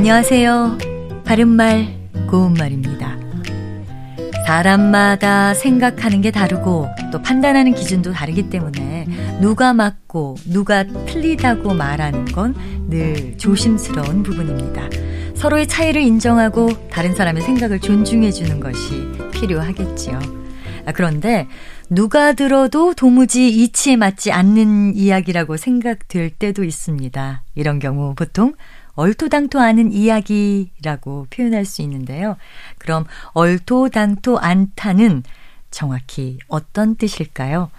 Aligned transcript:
안녕하세요. 0.00 0.78
바른말, 1.26 1.94
고운말입니다. 2.30 3.18
사람마다 4.46 5.52
생각하는 5.52 6.22
게 6.22 6.30
다르고 6.30 6.88
또 7.12 7.20
판단하는 7.20 7.74
기준도 7.74 8.12
다르기 8.12 8.48
때문에 8.48 9.06
누가 9.42 9.74
맞고 9.74 10.36
누가 10.46 10.84
틀리다고 10.84 11.74
말하는 11.74 12.24
건 12.24 12.54
늘 12.90 13.38
조심스러운 13.38 14.24
부분입니다. 14.24 14.88
서로의 15.36 15.68
차이를 15.68 16.02
인정하고 16.02 16.88
다른 16.90 17.14
사람의 17.14 17.42
생각을 17.44 17.78
존중해 17.78 18.32
주는 18.32 18.58
것이 18.58 19.06
필요하겠지요. 19.32 20.18
아, 20.86 20.92
그런데 20.92 21.46
누가 21.88 22.32
들어도 22.32 22.94
도무지 22.94 23.48
이치에 23.48 23.96
맞지 23.96 24.32
않는 24.32 24.94
이야기라고 24.96 25.56
생각될 25.56 26.30
때도 26.30 26.64
있습니다. 26.64 27.42
이런 27.54 27.78
경우 27.78 28.14
보통 28.14 28.54
얼토당토 28.94 29.58
않은 29.58 29.92
이야기라고 29.92 31.26
표현할 31.30 31.64
수 31.64 31.82
있는데요. 31.82 32.36
그럼 32.78 33.04
얼토당토 33.32 34.38
않다는 34.38 35.22
정확히 35.70 36.38
어떤 36.48 36.96
뜻일까요? 36.96 37.70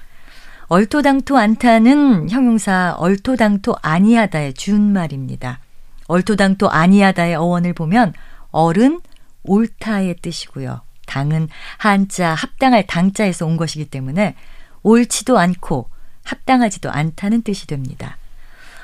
얼토당토 0.67 1.37
않다는 1.37 2.29
형용사 2.29 2.95
얼토당토 2.97 3.75
아니하다의 3.81 4.53
준말입니다. 4.53 5.59
얼토당토 6.07 6.69
아니하다의 6.69 7.35
어원을 7.35 7.73
보면 7.73 8.13
얼은 8.51 9.01
옳다의 9.43 10.15
뜻이고요. 10.21 10.81
당은 11.11 11.49
한자 11.77 12.33
합당할 12.33 12.87
당자에서 12.87 13.45
온 13.45 13.57
것이기 13.57 13.85
때문에 13.85 14.35
옳지도 14.81 15.37
않고 15.37 15.89
합당하지도 16.23 16.89
않다는 16.89 17.41
뜻이 17.41 17.67
됩니다. 17.67 18.17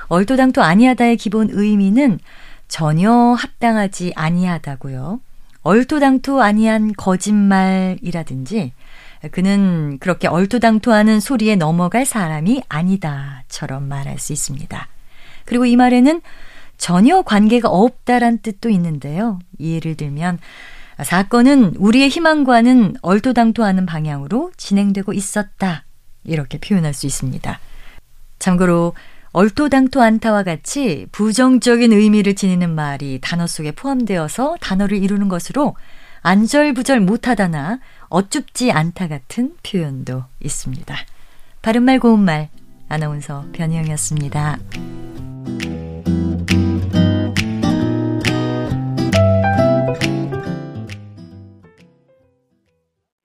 얼토당토 0.10 0.62
아니하다의 0.62 1.16
기본 1.18 1.50
의미는 1.52 2.20
전혀 2.68 3.12
합당하지 3.12 4.12
아니하다고요. 4.16 5.22
얼토당토 5.64 6.42
아니한 6.42 6.94
거짓말이라든지 6.98 8.74
그는 9.32 9.98
그렇게 10.00 10.28
얼토당토하는 10.28 11.22
소리에 11.22 11.56
넘어갈 11.56 12.06
사람이 12.06 12.64
아니다처럼 12.68 13.88
말할 13.88 14.20
수 14.20 14.34
있습니다. 14.34 14.88
그리고 15.46 15.66
이 15.66 15.78
말에는 15.78 16.22
전혀 16.78 17.22
관계가 17.22 17.70
없다란 17.70 18.40
뜻도 18.40 18.70
있는데요. 18.70 19.40
예를 19.60 19.96
들면 19.96 20.40
사건은 21.04 21.76
우리의 21.78 22.10
희망과는 22.10 22.96
얼토당토하는 23.02 23.86
방향으로 23.86 24.52
진행되고 24.58 25.14
있었다. 25.14 25.86
이렇게 26.24 26.58
표현할 26.58 26.94
수 26.94 27.06
있습니다. 27.06 27.60
참고로 28.40 28.94
얼토당토 29.32 30.02
않다와 30.02 30.44
같이 30.44 31.06
부정적인 31.12 31.94
의미를 31.94 32.36
지니는 32.36 32.74
말이 32.74 33.20
단어 33.22 33.46
속에 33.46 33.72
포함되어서 33.72 34.58
단어를 34.60 34.98
이루는 34.98 35.28
것으로 35.28 35.76
안절부절 36.22 37.02
못하다나 37.02 37.80
어쭙지 38.10 38.72
않다 38.72 39.08
같은 39.08 39.56
표현도 39.64 40.24
있습니다. 40.44 40.96
바른말 41.62 42.00
고운말 42.00 42.50
아나운서 42.90 43.46
변희영이었습니다. 43.54 44.58